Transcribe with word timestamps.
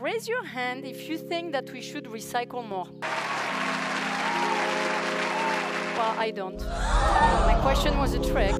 raise 0.00 0.26
your 0.26 0.42
hand 0.42 0.86
if 0.86 1.10
you 1.10 1.18
think 1.18 1.52
that 1.52 1.70
we 1.72 1.82
should 1.82 2.04
recycle 2.04 2.66
more. 2.66 2.86
Well, 5.94 6.14
I 6.16 6.32
don't. 6.34 6.58
My 6.58 7.58
question 7.60 7.98
was 7.98 8.14
a 8.14 8.18
trick. 8.32 8.56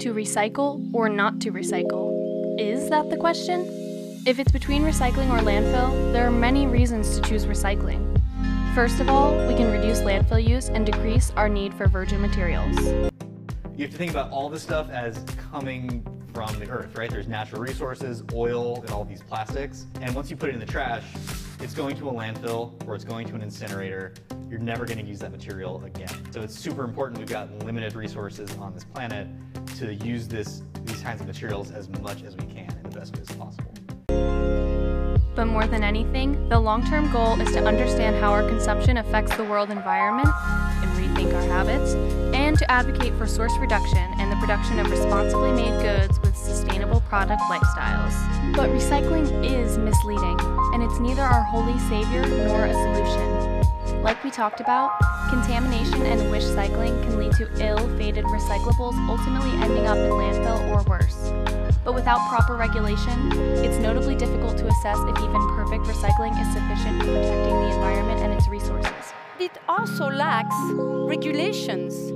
To 0.00 0.12
recycle 0.12 0.86
or 0.92 1.08
not 1.08 1.40
to 1.40 1.52
recycle? 1.52 2.60
Is 2.60 2.90
that 2.90 3.08
the 3.08 3.16
question? 3.16 3.66
If 4.26 4.38
it's 4.38 4.52
between 4.52 4.82
recycling 4.82 5.30
or 5.30 5.38
landfill, 5.42 6.12
there 6.12 6.26
are 6.26 6.30
many 6.30 6.66
reasons 6.66 7.18
to 7.18 7.22
choose 7.22 7.46
recycling. 7.46 8.20
First 8.74 9.00
of 9.00 9.08
all, 9.08 9.32
we 9.48 9.54
can 9.54 9.72
reduce 9.72 10.00
landfill 10.00 10.46
use 10.46 10.68
and 10.68 10.84
decrease 10.84 11.32
our 11.34 11.48
need 11.48 11.72
for 11.72 11.88
virgin 11.88 12.20
materials. 12.20 12.78
You 13.74 13.84
have 13.84 13.90
to 13.92 13.96
think 13.96 14.10
about 14.10 14.30
all 14.30 14.50
this 14.50 14.62
stuff 14.62 14.90
as 14.90 15.24
coming 15.50 16.04
from 16.32 16.58
the 16.58 16.68
earth, 16.68 16.96
right? 16.96 17.10
There's 17.10 17.28
natural 17.28 17.60
resources, 17.60 18.22
oil, 18.32 18.80
and 18.82 18.90
all 18.90 19.04
these 19.04 19.22
plastics. 19.22 19.86
And 20.00 20.14
once 20.14 20.30
you 20.30 20.36
put 20.36 20.48
it 20.48 20.54
in 20.54 20.60
the 20.60 20.66
trash, 20.66 21.02
it's 21.60 21.74
going 21.74 21.96
to 21.96 22.08
a 22.08 22.12
landfill 22.12 22.72
or 22.86 22.94
it's 22.94 23.04
going 23.04 23.26
to 23.28 23.34
an 23.34 23.42
incinerator. 23.42 24.14
You're 24.48 24.60
never 24.60 24.84
going 24.84 24.98
to 24.98 25.04
use 25.04 25.18
that 25.20 25.32
material 25.32 25.82
again. 25.84 26.14
So 26.30 26.40
it's 26.40 26.58
super 26.58 26.84
important 26.84 27.18
we've 27.18 27.28
got 27.28 27.50
limited 27.64 27.94
resources 27.94 28.54
on 28.58 28.72
this 28.72 28.84
planet 28.84 29.26
to 29.78 29.94
use 29.94 30.28
this, 30.28 30.62
these 30.84 31.00
kinds 31.00 31.20
of 31.20 31.26
materials 31.26 31.70
as 31.70 31.88
much 32.00 32.22
as 32.22 32.36
we 32.36 32.46
can 32.46 32.70
in 32.70 32.90
the 32.90 32.98
best 32.98 33.16
ways 33.16 33.28
possible. 33.32 33.72
But 35.34 35.46
more 35.46 35.66
than 35.66 35.84
anything, 35.84 36.48
the 36.48 36.58
long-term 36.58 37.12
goal 37.12 37.40
is 37.40 37.52
to 37.52 37.64
understand 37.64 38.16
how 38.16 38.32
our 38.32 38.48
consumption 38.48 38.96
affects 38.96 39.36
the 39.36 39.44
world 39.44 39.70
environment 39.70 40.28
advocate 42.68 43.16
for 43.16 43.26
source 43.26 43.56
reduction 43.58 44.12
and 44.18 44.30
the 44.30 44.36
production 44.36 44.78
of 44.78 44.90
responsibly 44.90 45.52
made 45.52 45.80
goods 45.80 46.20
with 46.20 46.36
sustainable 46.36 47.00
product 47.02 47.40
lifestyles. 47.42 48.14
But 48.54 48.70
recycling 48.70 49.26
is 49.44 49.78
misleading, 49.78 50.38
and 50.74 50.82
it's 50.82 50.98
neither 50.98 51.22
our 51.22 51.42
holy 51.44 51.78
savior 51.88 52.26
nor 52.26 52.66
a 52.66 52.72
solution. 52.72 54.02
Like 54.02 54.22
we 54.22 54.30
talked 54.30 54.60
about, 54.60 54.92
contamination 55.30 56.02
and 56.02 56.30
wish 56.30 56.44
cycling 56.44 57.00
can 57.02 57.18
lead 57.18 57.32
to 57.32 57.48
ill-fated 57.66 58.24
recyclables 58.26 58.96
ultimately 59.08 59.50
ending 59.62 59.86
up 59.86 59.96
in 59.96 60.10
landfill 60.10 60.60
or 60.70 60.82
worse. 60.88 61.32
But 61.84 61.94
without 61.94 62.28
proper 62.28 62.54
regulation, 62.54 63.32
it's 63.64 63.78
notably 63.78 64.14
difficult 64.14 64.58
to 64.58 64.66
assess 64.66 64.98
if 64.98 65.18
even 65.18 65.40
perfect 65.56 65.84
recycling 65.84 66.38
is 66.40 66.52
sufficient 66.52 67.00
for 67.00 67.06
protecting 67.06 67.54
the 67.54 67.74
environment 67.74 68.20
and 68.20 68.32
its 68.34 68.46
resources. 68.48 68.92
It 69.40 69.56
also 69.68 70.10
lacks 70.10 70.54
regulations 71.08 72.12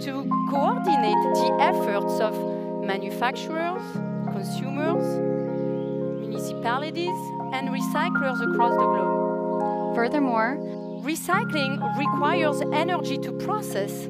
to 0.00 0.28
coordinate 0.50 1.16
the 1.34 1.56
efforts 1.60 2.20
of 2.20 2.34
manufacturers, 2.84 3.82
consumers, 4.32 5.04
municipalities, 6.20 7.18
and 7.52 7.68
recyclers 7.68 8.40
across 8.52 8.72
the 8.72 8.84
globe. 8.84 9.94
Furthermore, 9.94 10.58
recycling 11.02 11.80
requires 11.96 12.60
energy 12.72 13.16
to 13.18 13.32
process. 13.32 14.04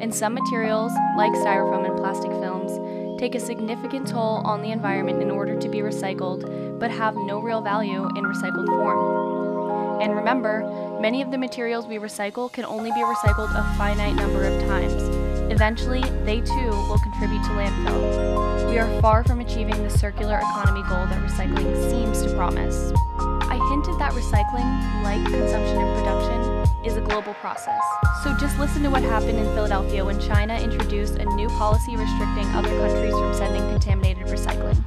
And 0.00 0.14
some 0.14 0.32
materials, 0.32 0.92
like 1.16 1.32
styrofoam 1.32 1.84
and 1.88 1.96
plastic 1.98 2.30
films, 2.30 3.20
take 3.20 3.34
a 3.34 3.40
significant 3.40 4.06
toll 4.06 4.42
on 4.44 4.62
the 4.62 4.70
environment 4.70 5.20
in 5.20 5.30
order 5.30 5.58
to 5.58 5.68
be 5.68 5.78
recycled, 5.78 6.78
but 6.78 6.90
have 6.90 7.16
no 7.16 7.40
real 7.40 7.60
value 7.60 8.04
in 8.16 8.24
recycled 8.24 8.66
form. 8.66 10.00
And 10.00 10.14
remember, 10.14 10.62
many 11.00 11.20
of 11.20 11.32
the 11.32 11.38
materials 11.38 11.88
we 11.88 11.96
recycle 11.96 12.50
can 12.52 12.64
only 12.64 12.92
be 12.92 13.00
recycled 13.00 13.50
a 13.58 13.76
finite 13.76 14.14
number 14.14 14.44
of 14.44 14.62
times. 14.68 15.17
Eventually, 15.50 16.02
they 16.24 16.40
too 16.40 16.70
will 16.88 16.98
contribute 16.98 17.42
to 17.44 17.50
landfill. 17.50 18.68
We 18.68 18.78
are 18.78 19.00
far 19.00 19.24
from 19.24 19.40
achieving 19.40 19.82
the 19.82 19.90
circular 19.90 20.36
economy 20.38 20.82
goal 20.82 21.06
that 21.06 21.22
recycling 21.22 21.90
seems 21.90 22.22
to 22.22 22.34
promise. 22.36 22.92
I 23.18 23.56
hinted 23.70 23.98
that 23.98 24.12
recycling, 24.12 24.68
like 25.02 25.24
consumption 25.24 25.78
and 25.78 25.98
production, 25.98 26.84
is 26.84 26.96
a 26.96 27.00
global 27.00 27.32
process. 27.34 27.82
So 28.22 28.36
just 28.38 28.58
listen 28.58 28.82
to 28.82 28.90
what 28.90 29.02
happened 29.02 29.38
in 29.38 29.44
Philadelphia 29.54 30.04
when 30.04 30.20
China 30.20 30.58
introduced 30.58 31.14
a 31.14 31.24
new 31.34 31.48
policy 31.48 31.96
restricting 31.96 32.46
other 32.54 32.68
countries 32.68 33.14
from 33.14 33.32
sending 33.32 33.62
contaminated 33.70 34.26
recycling. 34.26 34.84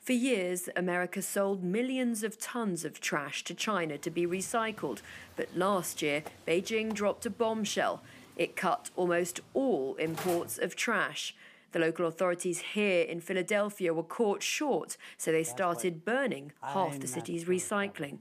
For 0.00 0.12
years, 0.14 0.68
America 0.74 1.20
sold 1.22 1.62
millions 1.62 2.22
of 2.22 2.40
tons 2.40 2.84
of 2.84 2.98
trash 2.98 3.44
to 3.44 3.54
China 3.54 3.98
to 3.98 4.10
be 4.10 4.26
recycled. 4.26 5.02
But 5.36 5.54
last 5.54 6.02
year, 6.02 6.22
Beijing 6.46 6.94
dropped 6.94 7.26
a 7.26 7.30
bombshell. 7.30 8.02
It 8.38 8.54
cut 8.54 8.90
almost 8.94 9.40
all 9.52 9.96
imports 9.96 10.58
of 10.58 10.76
trash. 10.76 11.34
The 11.72 11.80
local 11.80 12.06
authorities 12.06 12.60
here 12.74 13.02
in 13.02 13.20
Philadelphia 13.20 13.92
were 13.92 14.04
caught 14.04 14.44
short, 14.44 14.96
so 15.16 15.32
they 15.32 15.42
started 15.42 16.04
burning 16.04 16.52
half 16.62 17.00
the 17.00 17.08
city's 17.08 17.46
recycling. 17.46 18.18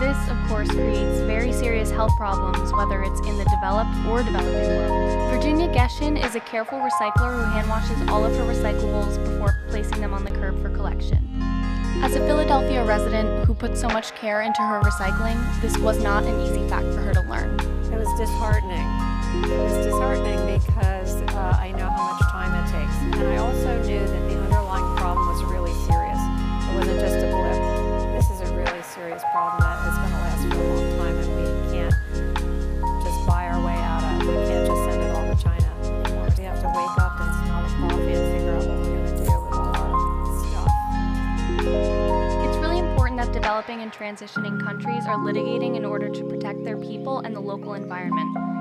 This, 0.00 0.16
of 0.30 0.36
course, 0.48 0.70
creates 0.70 1.20
very 1.20 1.52
serious 1.52 1.90
health 1.90 2.12
problems, 2.16 2.72
whether 2.72 3.02
it's 3.02 3.20
in 3.20 3.36
the 3.36 3.44
developed 3.44 3.94
or 4.08 4.22
developing 4.22 4.90
world. 4.90 5.30
Virginia 5.34 5.68
Geshin 5.68 6.22
is 6.24 6.34
a 6.34 6.40
careful 6.40 6.78
recycler 6.78 7.34
who 7.34 7.50
hand 7.52 7.68
washes 7.68 8.08
all 8.08 8.24
of 8.24 8.34
her 8.36 8.44
recyclables 8.44 9.22
before 9.24 9.62
placing 9.68 10.00
them 10.00 10.14
on 10.14 10.24
the 10.24 10.30
curb 10.30 10.60
for 10.62 10.70
collection. 10.70 11.18
As 12.02 12.14
a 12.14 12.26
Philadelphia 12.26 12.84
resident 12.84 13.46
who 13.46 13.54
put 13.54 13.76
so 13.76 13.88
much 13.88 14.14
care 14.14 14.42
into 14.42 14.62
her 14.62 14.80
recycling, 14.80 15.38
this 15.60 15.76
was 15.78 16.02
not 16.02 16.24
an 16.24 16.40
easy 16.40 16.66
fact 16.68 16.86
for 16.86 17.00
her 17.00 17.12
to 17.12 17.20
learn. 17.22 17.58
It 17.92 17.98
was 17.98 18.08
disheartening. 18.18 18.93
Was 19.44 19.76
disheartening 19.84 20.40
because 20.58 21.20
uh, 21.36 21.58
I 21.60 21.70
know 21.72 21.84
how 21.90 22.12
much 22.12 22.22
time 22.32 22.52
it 22.56 22.64
takes. 22.72 22.96
And 23.20 23.28
I 23.28 23.36
also 23.36 23.76
knew 23.84 24.00
that 24.00 24.28
the 24.28 24.40
underlying 24.40 24.96
problem 24.96 25.28
was 25.28 25.44
really 25.52 25.72
serious. 25.84 26.16
It 26.16 26.72
wasn't 26.74 26.98
just 26.98 27.20
a 27.20 27.28
blip. 27.28 27.60
This 28.16 28.30
is 28.32 28.40
a 28.40 28.56
really 28.56 28.82
serious 28.82 29.22
problem 29.32 29.60
that 29.60 29.84
is 29.84 30.00
going 30.00 30.16
to 30.16 30.20
last 30.24 30.48
for 30.48 30.56
a 30.56 30.64
long 30.64 30.88
time, 30.96 31.16
and 31.20 31.28
we 31.36 31.44
can't 31.76 31.92
just 33.04 33.20
buy 33.28 33.44
our 33.52 33.60
way 33.60 33.76
out 33.76 34.00
of. 34.00 34.16
it. 34.16 34.32
We 34.32 34.34
can't 34.48 34.64
just 34.64 34.80
send 34.88 35.02
it 35.04 35.12
all 35.12 35.28
to 35.28 35.36
China 35.36 35.68
anymore. 35.76 36.32
We 36.38 36.44
have 36.48 36.60
to 36.64 36.68
wake 36.72 36.96
up 37.04 37.20
and 37.20 37.28
smell 37.44 37.60
the 37.68 37.72
coffee 37.84 38.16
and 38.16 38.24
figure 38.32 38.56
out 38.56 38.64
what 38.64 38.80
we're 38.80 38.96
going 38.96 39.12
to 39.12 39.12
do 39.12 39.28
with 39.28 39.52
all 39.52 39.76
our 39.76 39.92
stuff. 40.40 40.72
It's 42.48 42.58
really 42.64 42.78
important 42.80 43.20
that 43.20 43.30
developing 43.36 43.82
and 43.82 43.92
transitioning 43.92 44.56
countries 44.64 45.04
are 45.04 45.18
litigating 45.20 45.76
in 45.76 45.84
order 45.84 46.08
to 46.08 46.24
protect 46.24 46.64
their 46.64 46.78
people 46.78 47.20
and 47.20 47.36
the 47.36 47.40
local 47.40 47.74
environment. 47.74 48.53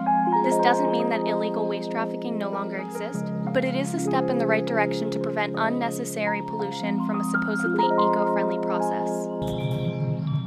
This 0.44 0.58
doesn't 0.58 0.92
mean 0.92 1.08
that 1.08 1.26
illegal 1.26 1.68
waste 1.68 1.90
trafficking 1.92 2.38
no 2.38 2.50
longer 2.52 2.78
exists, 2.78 3.24
but 3.54 3.64
it 3.64 3.76
is 3.76 3.94
a 3.94 4.00
step 4.00 4.30
in 4.30 4.38
the 4.38 4.46
right 4.46 4.66
direction 4.66 5.10
to 5.12 5.20
prevent 5.20 5.56
unnecessary 5.58 6.42
pollution 6.42 7.06
from 7.08 7.22
a 7.22 7.24
supposedly 7.32 7.86
eco-friendly 7.86 8.60
process. 8.60 9.10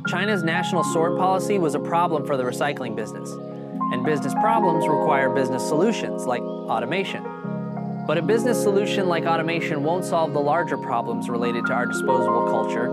China's 0.06 0.43
National 0.43 0.85
Sword 0.85 1.17
policy 1.17 1.59
was 1.59 1.75
a 1.75 1.81
problem 1.81 2.27
for 2.27 2.37
the 2.37 2.43
recycling 2.43 2.95
business, 2.95 3.31
and 3.93 4.05
business 4.05 4.35
problems 4.35 4.87
require 4.87 5.31
business 5.31 5.67
solutions 5.67 6.27
like 6.27 6.43
automation. 6.43 7.25
But 8.06 8.19
a 8.19 8.23
business 8.23 8.62
solution 8.62 9.09
like 9.09 9.25
automation 9.25 9.83
won't 9.83 10.05
solve 10.05 10.35
the 10.35 10.41
larger 10.41 10.77
problems 10.77 11.31
related 11.31 11.65
to 11.67 11.73
our 11.73 11.87
disposable 11.87 12.47
culture, 12.49 12.89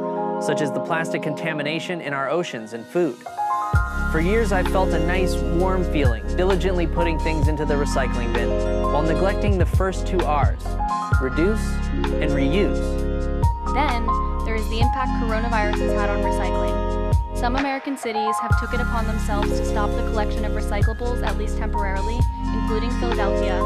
such 0.46 0.62
as 0.62 0.72
the 0.72 0.80
plastic 0.80 1.24
contamination 1.24 2.02
in 2.02 2.14
our 2.14 2.30
oceans 2.30 2.74
and 2.74 2.86
food. 2.86 3.18
For 4.12 4.20
years, 4.20 4.52
I've 4.52 4.68
felt 4.68 4.90
a 4.90 5.00
nice, 5.00 5.36
warm 5.36 5.84
feeling, 5.92 6.24
diligently 6.36 6.86
putting 6.86 7.18
things 7.20 7.48
into 7.48 7.66
the 7.66 7.74
recycling 7.74 8.34
bin, 8.34 8.50
while 8.92 9.02
neglecting 9.02 9.58
the 9.58 9.66
first 9.66 10.06
two 10.06 10.20
R's, 10.20 10.64
reduce 11.22 11.64
and 12.22 12.30
reuse. 12.32 12.78
Then, 13.74 14.06
there 14.46 14.56
is 14.56 14.68
the 14.70 14.82
impact 14.82 15.12
coronavirus 15.24 15.80
has 15.80 15.94
had 15.94 16.10
on 16.10 16.20
recycling. 16.20 17.38
Some 17.38 17.56
American 17.56 17.98
cities 17.98 18.36
have 18.42 18.60
took 18.60 18.74
it 18.74 18.82
upon 18.82 19.08
themselves 19.08 19.50
to 19.50 19.66
stop 19.66 19.90
the 19.92 20.04
collection 20.10 20.46
of 20.46 20.52
recyclables, 20.52 21.26
at 21.26 21.38
least 21.38 21.58
temporarily, 21.58 22.20
including 22.54 22.92
Philadelphia, 23.00 23.58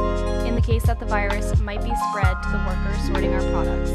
in 0.46 0.56
the 0.56 0.62
case 0.62 0.84
that 0.84 1.00
the 1.00 1.06
virus 1.06 1.59
might 1.59 1.84
be 1.84 1.92
spread 2.09 2.42
to 2.44 2.50
the 2.52 2.64
workers 2.66 3.08
sorting 3.08 3.34
our 3.34 3.42
products. 3.52 3.92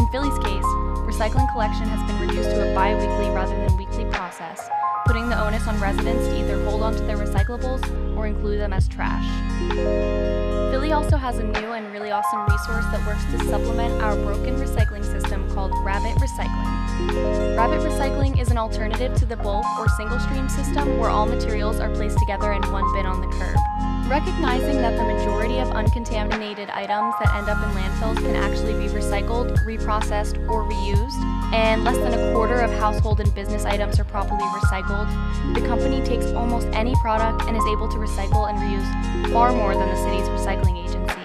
In 0.00 0.06
Philly's 0.08 0.38
case, 0.38 0.64
recycling 1.12 1.50
collection 1.52 1.86
has 1.88 2.00
been 2.10 2.26
reduced 2.26 2.48
to 2.48 2.70
a 2.70 2.74
bi-weekly 2.74 3.28
rather 3.34 3.54
than 3.54 3.76
weekly 3.76 4.06
process, 4.06 4.70
putting 5.04 5.28
the 5.28 5.38
onus 5.38 5.68
on 5.68 5.78
residents 5.78 6.26
to 6.28 6.40
either 6.40 6.64
hold 6.64 6.82
onto 6.82 7.06
their 7.06 7.18
recyclables 7.18 7.82
or 8.16 8.26
include 8.26 8.58
them 8.58 8.72
as 8.72 8.88
trash. 8.88 9.26
Philly 10.72 10.92
also 10.92 11.18
has 11.18 11.36
a 11.36 11.42
new 11.42 11.72
and 11.72 11.92
really 11.92 12.10
awesome 12.10 12.40
resource 12.46 12.86
that 12.92 13.06
works 13.06 13.22
to 13.26 13.38
supplement 13.50 14.02
our 14.02 14.16
broken 14.16 14.56
recycling 14.56 15.04
system 15.04 15.46
called 15.52 15.72
Rabbit 15.84 16.16
Recycling. 16.16 17.56
Rabbit 17.58 17.80
Recycling 17.80 18.40
is 18.40 18.50
an 18.50 18.56
alternative 18.56 19.14
to 19.16 19.26
the 19.26 19.36
bulk 19.36 19.66
or 19.78 19.90
single 19.90 20.18
stream 20.18 20.48
system 20.48 20.96
where 20.96 21.10
all 21.10 21.26
materials 21.26 21.78
are 21.78 21.90
placed 21.90 22.18
together 22.18 22.52
in 22.52 22.62
one 22.72 22.90
bin 22.94 23.04
on 23.04 23.20
the 23.20 23.28
curb. 23.36 23.58
Recognizing 24.08 24.76
that 24.76 24.96
the 24.96 25.04
majority 25.04 25.51
of 26.12 26.18
uncontaminated 26.18 26.70
items 26.70 27.14
that 27.20 27.34
end 27.34 27.48
up 27.48 27.58
in 27.62 27.70
landfills 27.74 28.16
can 28.16 28.36
actually 28.36 28.74
be 28.74 28.92
recycled, 28.92 29.56
reprocessed, 29.64 30.36
or 30.48 30.62
reused, 30.64 31.54
and 31.54 31.84
less 31.84 31.96
than 31.96 32.12
a 32.12 32.32
quarter 32.32 32.60
of 32.60 32.70
household 32.72 33.20
and 33.20 33.34
business 33.34 33.64
items 33.64 33.98
are 33.98 34.04
properly 34.04 34.42
recycled, 34.42 35.08
the 35.54 35.66
company 35.66 36.02
takes 36.04 36.26
almost 36.32 36.66
any 36.72 36.94
product 36.96 37.42
and 37.48 37.56
is 37.56 37.64
able 37.72 37.88
to 37.88 37.96
recycle 37.98 38.48
and 38.48 38.58
reuse 38.58 39.32
far 39.32 39.52
more 39.52 39.74
than 39.74 39.88
the 39.88 39.96
city's 39.96 40.28
recycling 40.28 40.86
agency. 40.86 41.20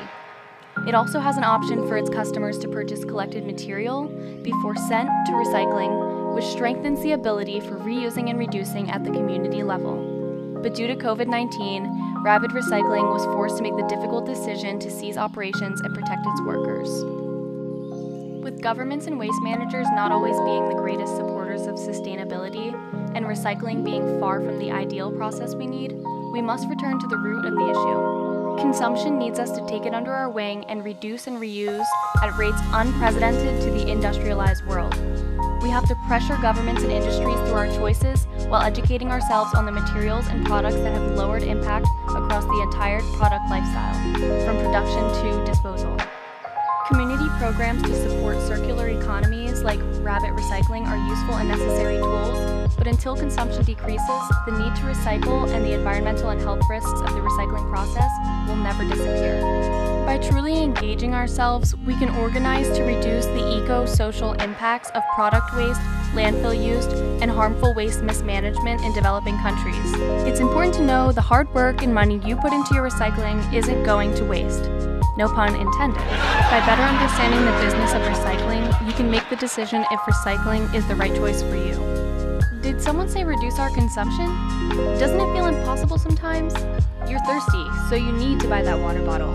It 0.88 0.96
also 0.96 1.20
has 1.20 1.38
an 1.38 1.44
option 1.44 1.88
for 1.88 1.98
its 1.98 2.10
customers 2.10 2.58
to 2.60 2.68
purchase 2.68 3.04
collected 3.04 3.46
material 3.46 4.08
before 4.42 4.76
sent 4.76 5.10
to 5.26 5.34
recycling, 5.34 6.34
which 6.34 6.46
strengthens 6.46 7.02
the 7.02 7.12
ability 7.12 7.60
for 7.60 7.78
reusing 7.78 8.30
and 8.30 8.40
reducing 8.40 8.90
at 8.90 9.04
the 9.04 9.12
community 9.12 9.64
level. 9.64 10.14
But 10.62 10.76
due 10.76 10.88
to 10.88 10.96
COVID 10.96 11.28
19, 11.28 12.07
Rabbit 12.24 12.52
Recycling 12.52 13.12
was 13.12 13.24
forced 13.26 13.58
to 13.58 13.64
make 13.64 13.76
the 13.76 13.88
difficult 13.88 14.26
decision 14.26 14.80
to 14.80 14.92
cease 14.92 15.18
operations 15.18 15.82
and 15.82 15.94
protect 15.94 16.26
its 16.26 16.42
workers. 16.42 16.90
With 18.44 18.62
governments 18.62 19.08
and 19.08 19.20
waste 19.20 19.42
managers 19.42 19.88
not 19.92 20.12
always 20.12 20.36
being 20.42 20.68
the 20.68 20.76
greatest 20.76 21.16
supporters 21.16 21.68
of 21.68 21.76
sustainability 21.76 22.74
and 23.16 23.26
recycling 23.26 23.84
being 23.84 24.20
far 24.20 24.42
from 24.42 24.60
the 24.60 24.72
ideal 24.72 25.12
process 25.12 25.56
we 25.56 25.68
need, 25.68 25.96
we 26.32 26.42
must 26.42 26.68
return 26.68 27.00
to 27.00 27.08
the 27.08 27.18
root 27.18 27.46
of 27.46 27.54
the 27.56 27.70
issue. 27.70 28.62
Consumption 28.62 29.20
needs 29.20 29.38
us 29.38 29.52
to 29.52 29.66
take 29.68 29.86
it 29.86 29.94
under 29.94 30.12
our 30.12 30.30
wing 30.30 30.66
and 30.66 30.84
reduce 30.84 31.28
and 31.28 31.38
reuse 31.38 31.86
at 32.24 32.36
rates 32.38 32.60
unprecedented 32.74 33.62
to 33.62 33.72
the 33.72 33.92
industrialized 33.92 34.66
world. 34.66 34.96
We 35.68 35.74
have 35.74 35.90
to 35.90 35.96
pressure 36.08 36.38
governments 36.42 36.84
and 36.84 36.94
industries 36.94 37.36
through 37.40 37.56
our 37.56 37.68
choices 37.68 38.26
while 38.48 38.62
educating 38.62 39.12
ourselves 39.12 39.54
on 39.54 39.66
the 39.66 39.72
materials 39.74 40.26
and 40.30 40.46
products 40.46 40.78
that 40.78 40.94
have 40.94 41.12
lowered 41.18 41.44
impact 41.44 41.88
across 42.08 42.46
the 42.46 42.62
entire 42.62 43.02
product 43.18 43.44
lifestyle, 43.50 43.94
from 44.46 44.56
production 44.64 45.04
to 45.22 45.44
disposal. 45.46 45.98
Community 46.88 47.28
programs 47.38 47.82
to 47.82 47.94
support 47.96 48.40
circular 48.48 48.88
economies 48.88 49.62
like 49.62 49.82
Rabbit 50.00 50.30
Recycling 50.38 50.88
are 50.88 51.06
useful 51.10 51.36
and 51.36 51.50
necessary 51.50 51.98
tools, 51.98 52.67
but 52.78 52.88
until 52.88 53.16
consumption 53.16 53.64
decreases, 53.64 54.22
the 54.46 54.52
need 54.52 54.76
to 54.76 54.84
recycle 54.84 55.50
and 55.52 55.66
the 55.66 55.74
environmental 55.74 56.30
and 56.30 56.40
health 56.40 56.62
risks 56.70 56.92
of 56.92 57.10
the 57.14 57.20
recycling 57.20 57.70
process 57.70 58.12
will 58.48 58.56
never 58.56 58.84
disappear. 58.88 59.42
By 60.06 60.18
truly 60.18 60.64
engaging 60.64 61.14
ourselves, 61.14 61.76
we 61.76 61.96
can 61.96 62.10
organize 62.20 62.68
to 62.78 62.84
reduce 62.84 63.26
the 63.26 63.62
eco 63.62 63.86
social 63.86 64.34
impacts 64.34 64.90
of 64.92 65.04
product 65.16 65.54
waste, 65.56 65.82
landfill 66.14 66.56
use, 66.56 66.86
and 67.22 67.30
harmful 67.30 67.74
waste 67.74 68.04
mismanagement 68.04 68.82
in 68.82 68.94
developing 68.94 69.38
countries. 69.40 69.94
It's 70.26 70.40
important 70.40 70.74
to 70.76 70.84
know 70.84 71.12
the 71.12 71.22
hard 71.22 71.54
work 71.54 71.82
and 71.82 71.94
money 71.94 72.22
you 72.26 72.38
put 72.38 72.54
into 72.54 72.74
your 72.74 72.90
recycling 72.90 73.54
isn't 73.54 73.84
going 73.84 74.14
to 74.16 74.24
waste 74.24 74.70
no 75.18 75.28
pun 75.28 75.56
intended. 75.56 75.98
By 75.98 76.62
better 76.66 76.84
understanding 76.84 77.44
the 77.44 77.52
business 77.60 77.94
of 77.94 78.02
recycling, 78.04 78.88
you 78.88 78.94
can 78.94 79.10
make 79.10 79.28
the 79.30 79.36
decision 79.36 79.84
if 79.92 80.00
recycling 80.02 80.72
is 80.76 80.88
the 80.88 80.96
right 80.96 81.14
choice 81.16 81.42
for 81.42 81.56
you. 81.56 81.87
Did 82.62 82.82
someone 82.82 83.08
say 83.08 83.24
reduce 83.24 83.60
our 83.60 83.70
consumption? 83.70 84.28
Doesn't 85.00 85.20
it 85.20 85.34
feel 85.34 85.46
impossible 85.46 85.98
sometimes? 85.98 86.54
You're 87.08 87.24
thirsty, 87.26 87.66
so 87.90 87.96
you 87.96 88.12
need 88.12 88.40
to 88.42 88.48
buy 88.48 88.64
that 88.64 88.80
water 88.80 89.04
bottle. 89.06 89.34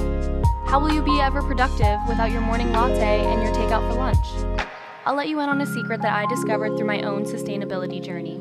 How 0.66 0.80
will 0.80 0.92
you 0.92 1.02
be 1.02 1.20
ever 1.20 1.40
productive 1.42 2.00
without 2.08 2.30
your 2.30 2.40
morning 2.40 2.72
latte 2.72 3.24
and 3.24 3.42
your 3.42 3.52
takeout 3.52 3.88
for 3.88 3.98
lunch? 3.98 4.68
I'll 5.06 5.14
let 5.14 5.28
you 5.28 5.40
in 5.40 5.48
on 5.48 5.60
a 5.60 5.66
secret 5.66 6.02
that 6.02 6.12
I 6.12 6.26
discovered 6.26 6.76
through 6.76 6.86
my 6.86 7.02
own 7.02 7.24
sustainability 7.24 8.02
journey. 8.02 8.36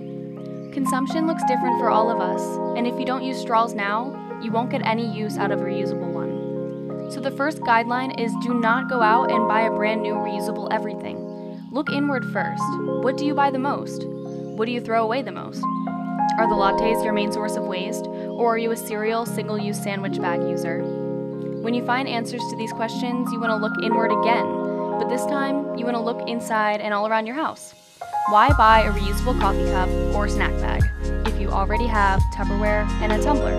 Consumption 0.73 1.27
looks 1.27 1.43
different 1.47 1.79
for 1.79 1.89
all 1.89 2.09
of 2.09 2.19
us, 2.19 2.41
and 2.77 2.87
if 2.87 2.99
you 2.99 3.05
don't 3.05 3.23
use 3.23 3.39
straws 3.39 3.73
now, 3.73 4.39
you 4.41 4.51
won't 4.51 4.71
get 4.71 4.85
any 4.85 5.05
use 5.05 5.37
out 5.37 5.51
of 5.51 5.61
a 5.61 5.63
reusable 5.63 6.11
one. 6.11 7.11
So 7.11 7.19
the 7.19 7.31
first 7.31 7.59
guideline 7.59 8.19
is 8.19 8.33
do 8.41 8.53
not 8.53 8.89
go 8.89 9.01
out 9.01 9.31
and 9.31 9.47
buy 9.47 9.61
a 9.61 9.71
brand 9.71 10.01
new 10.01 10.13
reusable 10.13 10.69
everything. 10.71 11.17
Look 11.71 11.89
inward 11.91 12.25
first. 12.31 12.63
What 13.03 13.17
do 13.17 13.25
you 13.25 13.33
buy 13.33 13.51
the 13.51 13.59
most? 13.59 14.05
What 14.55 14.65
do 14.65 14.73
you 14.73 14.81
throw 14.81 15.03
away 15.03 15.21
the 15.21 15.31
most? 15.31 15.63
Are 16.37 16.47
the 16.47 16.55
lattes 16.55 17.03
your 17.03 17.13
main 17.13 17.31
source 17.31 17.55
of 17.55 17.63
waste, 17.63 18.05
or 18.05 18.53
are 18.53 18.57
you 18.57 18.71
a 18.71 18.77
serial 18.77 19.25
single 19.25 19.57
use 19.57 19.81
sandwich 19.81 20.19
bag 20.21 20.41
user? 20.41 20.83
When 21.61 21.73
you 21.73 21.85
find 21.85 22.07
answers 22.07 22.41
to 22.49 22.57
these 22.57 22.73
questions, 22.73 23.31
you 23.31 23.39
want 23.39 23.51
to 23.51 23.55
look 23.55 23.73
inward 23.81 24.11
again, 24.11 24.99
but 24.99 25.07
this 25.07 25.25
time 25.25 25.77
you 25.77 25.85
want 25.85 25.95
to 25.95 26.03
look 26.03 26.27
inside 26.27 26.81
and 26.81 26.93
all 26.93 27.07
around 27.07 27.27
your 27.27 27.35
house. 27.35 27.73
Why 28.29 28.51
buy 28.53 28.81
a 28.81 28.91
reusable 28.91 29.39
coffee 29.39 29.65
cup 29.71 29.89
or 30.13 30.27
snack 30.27 30.51
bag 30.59 30.83
if 31.27 31.39
you 31.39 31.49
already 31.49 31.87
have 31.87 32.21
Tupperware 32.35 32.87
and 33.01 33.13
a 33.13 33.23
tumbler? 33.23 33.55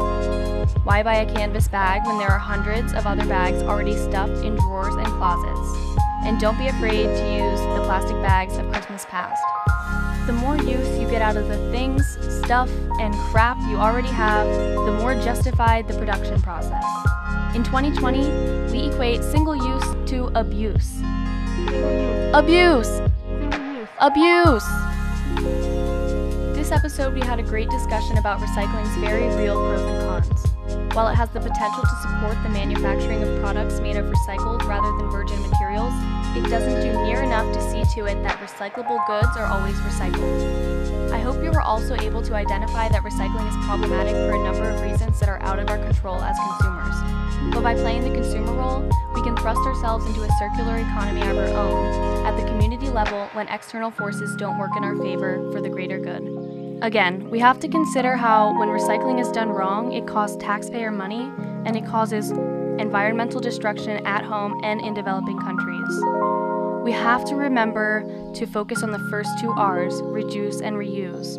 Why 0.85 1.03
buy 1.03 1.17
a 1.17 1.35
canvas 1.35 1.69
bag 1.69 2.07
when 2.07 2.19
there 2.19 2.29
are 2.29 2.39
hundreds 2.39 2.93
of 2.93 3.07
other 3.07 3.25
bags 3.27 3.63
already 3.63 3.97
stuffed 3.97 4.45
in 4.45 4.57
drawers 4.57 4.95
and 4.95 5.07
closets? 5.07 5.99
And 6.25 6.39
don't 6.39 6.59
be 6.59 6.69
afraid 6.69 7.07
to 7.07 7.35
use 7.35 7.61
the 7.61 7.83
plastic 7.87 8.17
bags 8.23 8.57
of 8.57 8.71
Christmas 8.71 9.07
past. 9.07 9.43
The 10.27 10.33
more 10.33 10.57
use 10.57 10.99
you 11.01 11.09
get 11.11 11.21
out 11.21 11.37
of 11.37 11.49
the 11.49 11.57
things, 11.73 12.17
stuff, 12.45 12.71
and 13.01 13.13
crap 13.33 13.59
you 13.69 13.77
already 13.77 14.07
have, 14.09 14.47
the 14.47 14.93
more 15.01 15.17
justified 15.17 15.89
the 15.89 15.95
production 15.95 16.41
process. 16.41 16.85
In 17.57 17.65
2020, 17.65 18.71
we 18.71 18.89
equate 18.89 19.25
single 19.25 19.57
use 19.57 19.85
to 20.11 20.27
abuse. 20.39 21.01
Abuse! 22.33 23.01
Abuse! 23.99 24.65
This 26.55 26.71
episode, 26.71 27.15
we 27.15 27.21
had 27.21 27.41
a 27.41 27.43
great 27.43 27.69
discussion 27.69 28.17
about 28.19 28.39
recycling's 28.39 28.97
very 28.99 29.27
real 29.35 29.57
pros 29.57 29.81
and 29.81 30.25
cons. 30.25 30.95
While 30.95 31.09
it 31.09 31.15
has 31.17 31.31
the 31.31 31.41
potential 31.41 31.83
to 31.83 31.97
support 32.01 32.41
the 32.45 32.49
manufacturing 32.49 33.25
of 33.25 33.41
products 33.41 33.81
made 33.81 33.97
of 33.97 34.07
recycled 34.07 34.63
rather 34.69 34.97
than 34.99 35.11
virgin 35.11 35.41
materials, 35.51 35.93
it 36.37 36.49
doesn't 36.49 36.81
do 36.81 36.93
near 37.05 37.23
enough 37.23 37.53
to 37.53 37.61
see 37.71 37.85
to 37.95 38.07
it 38.07 38.23
that 38.23 38.39
recyclable 38.39 39.07
goods 39.07 39.37
are 39.37 39.47
always 39.47 39.75
recycled. 39.81 41.11
I 41.13 41.21
hope 41.21 41.43
you 41.43 41.51
were 41.51 41.61
also 41.61 41.95
able 41.97 42.23
to 42.23 42.35
identify 42.35 42.89
that 42.89 43.03
recycling 43.03 43.49
is 43.49 43.67
problematic 43.67 44.13
for 44.13 44.33
a 44.33 44.43
number 44.43 44.71
of 44.71 44.81
reasons 44.81 45.21
that 45.21 45.29
are 45.29 45.43
out 45.43 45.59
of 45.59 45.69
our 45.69 45.79
control 45.79 46.21
as 46.23 46.37
consumers. 46.39 47.53
But 47.53 47.63
by 47.63 47.75
playing 47.75 48.05
the 48.05 48.15
consumer 48.15 48.53
role, 48.53 48.89
we 49.15 49.23
can 49.23 49.37
thrust 49.37 49.61
ourselves 49.61 50.07
into 50.07 50.23
a 50.23 50.29
circular 50.39 50.79
economy 50.79 51.21
of 51.23 51.37
our 51.37 51.49
own 51.49 52.27
at 52.27 52.37
the 52.41 52.47
community 52.47 52.89
level 52.89 53.27
when 53.33 53.49
external 53.49 53.91
forces 53.91 54.35
don't 54.37 54.59
work 54.59 54.71
in 54.77 54.85
our 54.85 54.97
favor 54.97 55.51
for 55.53 55.61
the 55.61 55.69
greater 55.69 55.99
good. 55.99 56.23
Again, 56.83 57.31
we 57.31 57.39
have 57.39 57.61
to 57.61 57.69
consider 57.69 58.17
how, 58.17 58.59
when 58.59 58.69
recycling 58.69 59.21
is 59.21 59.31
done 59.31 59.51
wrong, 59.51 59.93
it 59.93 60.07
costs 60.07 60.37
taxpayer 60.41 60.91
money 60.91 61.31
and 61.65 61.77
it 61.77 61.87
causes 61.87 62.33
environmental 62.79 63.41
destruction 63.41 64.05
at 64.07 64.25
home 64.25 64.61
and 64.65 64.81
in 64.81 64.93
developing 64.93 65.39
countries. 65.39 65.72
We 66.83 66.93
have 66.93 67.25
to 67.27 67.37
remember 67.37 68.05
to 68.35 68.47
focus 68.47 68.83
on 68.83 68.91
the 68.91 68.99
first 69.11 69.31
two 69.41 69.51
R's 69.53 70.03
reduce 70.03 70.61
and 70.61 70.77
reuse. 70.77 71.39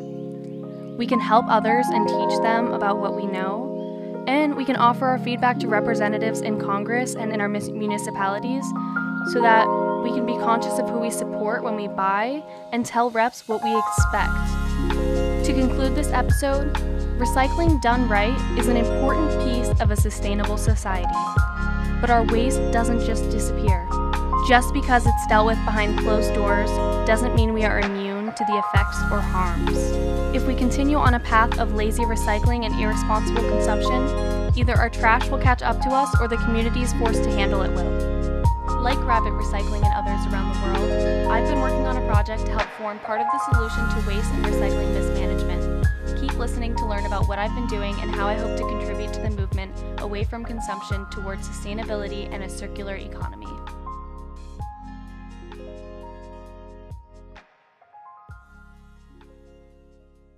We 0.97 1.07
can 1.07 1.19
help 1.19 1.45
others 1.47 1.85
and 1.87 2.07
teach 2.07 2.39
them 2.41 2.71
about 2.71 2.99
what 2.99 3.15
we 3.15 3.25
know, 3.25 4.23
and 4.27 4.55
we 4.55 4.63
can 4.63 4.75
offer 4.75 5.05
our 5.05 5.19
feedback 5.19 5.59
to 5.59 5.67
representatives 5.67 6.41
in 6.41 6.59
Congress 6.59 7.15
and 7.15 7.33
in 7.33 7.41
our 7.41 7.49
municipalities 7.49 8.63
so 9.33 9.41
that 9.41 9.67
we 10.03 10.11
can 10.11 10.25
be 10.25 10.33
conscious 10.33 10.79
of 10.79 10.89
who 10.89 10.99
we 10.99 11.09
support 11.09 11.63
when 11.63 11.75
we 11.75 11.87
buy 11.87 12.43
and 12.71 12.85
tell 12.85 13.09
reps 13.09 13.47
what 13.47 13.63
we 13.63 13.75
expect. 13.75 14.33
To 15.45 15.53
conclude 15.53 15.95
this 15.95 16.11
episode, 16.11 16.73
recycling 17.17 17.81
done 17.81 18.07
right 18.07 18.37
is 18.57 18.67
an 18.67 18.77
important 18.77 19.29
piece 19.43 19.69
of 19.81 19.91
a 19.91 19.95
sustainable 19.95 20.57
society. 20.57 21.13
But 21.99 22.09
our 22.09 22.25
waste 22.25 22.59
doesn't 22.71 23.05
just 23.05 23.29
disappear. 23.29 23.87
Just 24.47 24.73
because 24.73 25.05
it's 25.05 25.27
dealt 25.27 25.45
with 25.45 25.63
behind 25.63 25.97
closed 25.99 26.33
doors 26.33 26.69
doesn't 27.07 27.33
mean 27.33 27.53
we 27.53 27.63
are 27.63 27.79
immune 27.79 28.25
to 28.35 28.43
the 28.43 28.57
effects 28.57 28.97
or 29.09 29.21
harms. 29.21 29.77
If 30.35 30.45
we 30.45 30.53
continue 30.53 30.97
on 30.97 31.13
a 31.13 31.19
path 31.21 31.59
of 31.59 31.75
lazy 31.75 32.03
recycling 32.03 32.65
and 32.65 32.77
irresponsible 32.77 33.41
consumption, 33.49 34.51
either 34.57 34.75
our 34.75 34.89
trash 34.89 35.29
will 35.29 35.37
catch 35.37 35.61
up 35.61 35.79
to 35.83 35.89
us 35.91 36.13
or 36.19 36.27
the 36.27 36.35
communities 36.37 36.91
forced 36.95 37.23
to 37.23 37.31
handle 37.31 37.61
it 37.61 37.71
will. 37.71 37.89
Like 38.81 38.99
Rabbit 39.05 39.31
Recycling 39.31 39.81
and 39.85 39.93
others 39.95 40.27
around 40.27 40.53
the 40.53 40.59
world, 40.67 41.31
I've 41.31 41.49
been 41.49 41.61
working 41.61 41.85
on 41.85 41.95
a 41.95 42.05
project 42.05 42.45
to 42.47 42.51
help 42.51 42.67
form 42.77 42.99
part 42.99 43.21
of 43.21 43.27
the 43.27 43.39
solution 43.53 43.89
to 43.91 44.07
waste 44.09 44.29
and 44.33 44.43
recycling 44.43 44.93
mismanagement. 44.93 45.87
Keep 46.19 46.37
listening 46.37 46.75
to 46.75 46.85
learn 46.85 47.05
about 47.05 47.29
what 47.29 47.39
I've 47.39 47.55
been 47.55 47.67
doing 47.67 47.95
and 48.01 48.13
how 48.13 48.27
I 48.27 48.33
hope 48.33 48.57
to 48.57 48.67
contribute 48.67 49.13
to 49.13 49.21
the 49.21 49.29
movement 49.29 49.71
away 49.99 50.25
from 50.25 50.43
consumption 50.43 51.05
towards 51.11 51.47
sustainability 51.47 52.29
and 52.29 52.43
a 52.43 52.49
circular 52.49 52.97
economy. 52.97 53.52